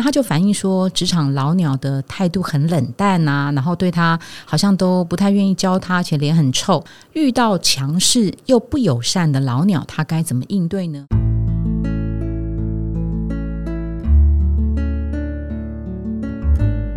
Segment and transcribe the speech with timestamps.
[0.00, 6.82] 那他就反映说，职场老鸟的态度很冷淡啊，然后对他好像都不太愿意教他，而且脸很臭。
[7.12, 11.04] 遇到强势又不友善的老鸟，他该怎么应对呢？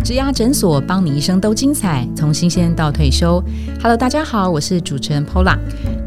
[0.06, 3.44] 植牙诊所帮你一生都精彩，从新鲜到退休。
[3.82, 5.58] Hello，大家好，我是主持人 Pola。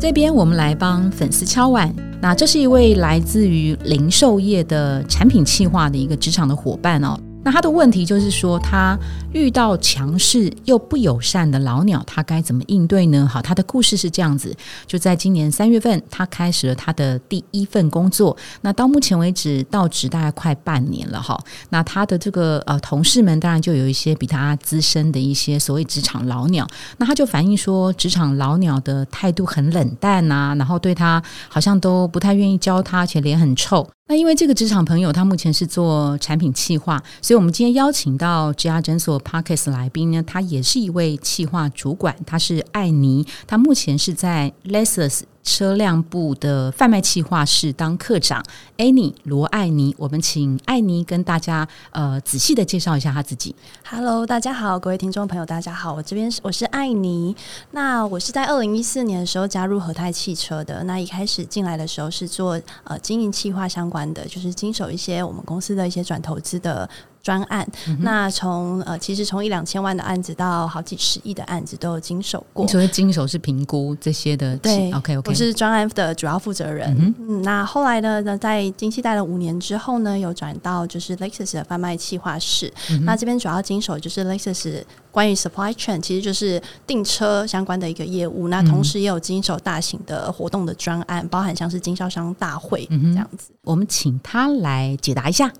[0.01, 1.95] 这边我们来帮粉丝敲碗。
[2.21, 7.19] 那这是一位来自于零售业的产品企划的一个职场的伙伴哦。
[7.47, 8.99] 那他的问题就是说，他
[9.33, 13.25] 遇到强势又不友善的老鸟，他该怎么应对呢？
[13.33, 14.53] 好，他的故事是这样子：
[14.85, 18.37] 就在今年三月份，他开始了他的第一份工作。
[18.63, 21.39] 那到目前为止，到职大概快半年了哈。
[21.69, 26.67] 那他的这个呃同事们，当然就有一些比他资深的一些所谓职场老鸟。
[26.97, 33.89] 那他就反映说，职场老鸟的态度很冷淡啊，然后对他好像都不太愿意教他，而且脸很臭。
[34.09, 45.23] 那因为这个职场朋友，他目前是做产品企划，所以我们今天邀请到 G R 诊所 Parkes 来宾呢，他也是一位企划主管，他是艾尼，他目前是在 Lessers。
[45.47, 48.45] 车辆部的贩卖企划室当科长
[48.77, 53.55] ，Annie 罗艾妮，我们请艾妮跟大家呃仔细的介绍一下她自己。
[53.89, 57.35] Hello，大家好，各位听众朋友，大家好，我这边是我是艾妮。
[57.71, 60.83] 那我是在二零一四年的时候加入和泰汽车的。
[60.83, 66.91] 那一开始进来的时候是做呃经营企划相关的，就是经手一些我们公司的一些转投资的。
[67.27, 67.67] 专案，
[67.99, 72.69] 那从呃，其实从一两千万的案子到好几十亿的案子都有经手过。
[72.69, 77.15] 所谓经手是评估这些的，对，OK OK，我是专案的主要负责人。
[77.19, 82.73] 嗯，那后来呢，呢在经济待了五年之后呢，有转到就是 Lexus 的贩卖企划室。
[83.03, 88.47] 那这边主要经手就是 Lexus 关于 supply chain，其实就是订车相关的一个业务。
[88.47, 93.51] 那同时也有经手大型的活动的专案，包含像是经销商大会这样子。
[93.63, 95.53] 我们请他来解答一下。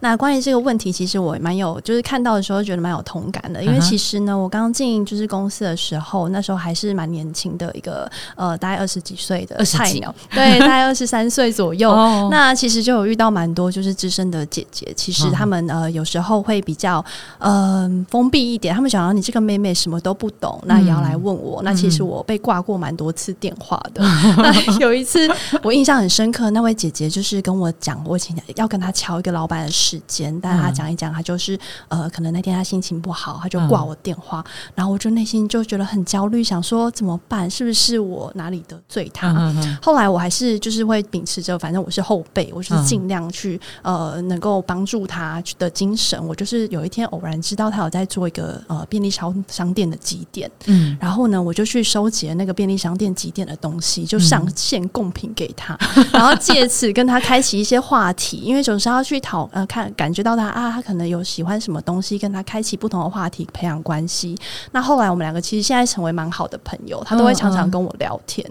[0.00, 3.62] 那关于这个问题，其实我蛮有，就是看到的时候觉得蛮有同感的。
[3.62, 11.90] 因为其实呢，我刚进就是公司的时候，那时候还是蛮年轻的一个呃，大概二十几岁的菜鸟，对，大概二十三岁左右。
[12.30, 17.04] 那其实就有遇到蛮多就是资深的姐姐，其实他们呃有时候会比较
[17.38, 21.62] 呃封闭一点，他们想要你这个妹妹什么都不懂，那也要来问我。
[21.62, 24.02] 那其实我被挂过蛮多次电话的。
[24.36, 25.28] 那有一次
[25.62, 29.63] 我印象很深刻，那位姐姐就是跟我讲，我请要跟她敲一个老板。
[29.70, 31.58] 时间，但他讲一讲，他就是
[31.88, 34.44] 呃，可能那天他心情不好，他就挂我电话，
[34.74, 37.48] 然后我就内心就觉得很焦虑，想说怎么办？
[37.48, 39.52] 是不是我哪里得罪他？
[39.82, 46.18] 后来我还是就是会秉持着，反正我是后辈，我就是尽量去呃，能够帮助他的精神。
[46.26, 55.78] 我就是有一天偶然知道他有在做一个呃便利商商店的集点，嗯，然后呢，我就去收集了那个便利商店集点的东西，就上线贡品给他，
[56.12, 59.48] 然后借此跟他开启一些话题，因为总是要去讨。
[59.54, 64.36] 呃，看感觉到他啊，他可能有喜欢什么东西，跟他开启不同的话题，培养关系。
[64.72, 68.44] 那后来我们两个其实现在成为蛮好的朋友，他都会常常跟我聊天。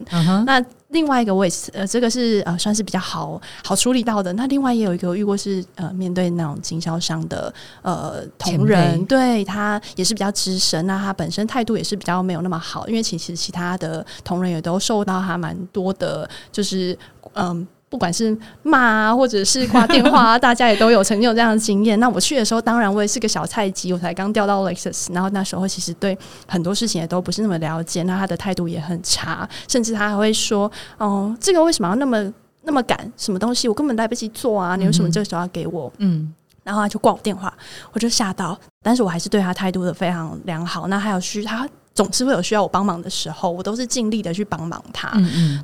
[0.45, 4.31] 那另外一个我也是，呃，这个是呃算是比较好好处理到的。
[4.31, 16.97] 那另外也有一个遇过是呃面对那种经销商的呃同仁，对他也是比较资深，那他本身态度也是比较没有那么好，因为其实其他的同仁也都受到他蛮多的，就是
[17.33, 17.67] 嗯。
[17.93, 21.99] 不管是骂啊，或者是挂电话啊， 大家也都有曾经有这样的经验。
[21.99, 26.17] 那我去的时候，当然我也是个小菜鸡，我才刚调到 Lexus，然后那时候其实对
[26.47, 28.01] 很多事情也都不是那么了解。
[28.01, 32.33] 那他的态度也很差，甚至他还会说：“哦，这个为什么要那么
[32.63, 32.97] 那么赶？
[33.15, 34.75] 什么东西我根本来不及做啊？
[34.75, 36.33] 你为什么这个时候要给我？”嗯，
[36.63, 37.53] 然后他就挂我电话，
[37.91, 40.87] 我就吓到，但是我还是对他态度的非常良好。
[40.87, 41.69] 那还有需他。
[41.95, 45.11] 总是会有需要我帮忙的时候，我都是尽力的去帮忙他。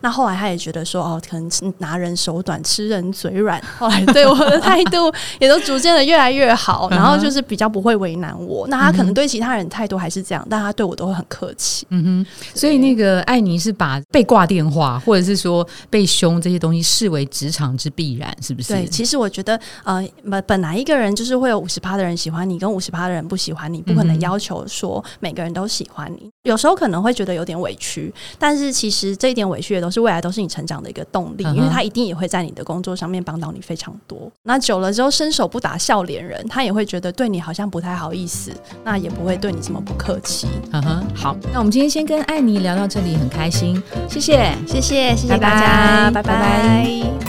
[0.02, 3.60] 那后来他也觉得说，哦，可能拿人手短，吃人嘴软。
[3.80, 8.68] 后来对我的态度也都逐渐的越来越好， 然后就是比较不会为难我。
[8.68, 11.86] 那他可能对其他人态度还是这样，但他对我都会很客气。
[11.90, 12.26] 嗯哼，
[12.56, 18.74] 所以那个艾妮是把被挂电话或者是说被凶这些东西视为职场之必然，是不是？
[18.74, 26.19] 对，其实我觉得，呃，本本来一个人就是会有五十趴的人喜欢你，跟五十趴的人不喜欢你，不可能要求说每个人都喜欢你。
[26.44, 34.32] 有时候可能会觉得有点委屈，但是其实这一点委屈也都是未来都是你成长的一个动力，因为他一定也会在你的工作上面帮到你非常多。
[34.44, 38.52] 那久了之后，伸手不打笑脸人，他也会觉得对你好像不太好意思，
[38.84, 40.48] 那也不会对你这么不客气。
[40.72, 47.29] 嗯哼，好，那我们今天先跟艾妮聊到这里，很开心，谢谢，谢谢，谢谢大家，拜拜。